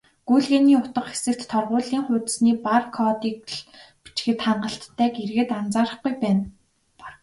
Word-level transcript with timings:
"Гүйлгээний 0.27 0.77
утга" 0.79 1.01
хэсэгт 1.09 1.41
торгуулийн 1.51 2.03
хуудасны 2.05 2.51
бар 2.65 2.83
кодыг 2.97 3.37
л 3.55 3.59
бичихэд 4.03 4.39
хангалттайг 4.45 5.13
иргэд 5.23 5.49
анзаарахгүй 5.59 6.13
байна. 6.23 6.45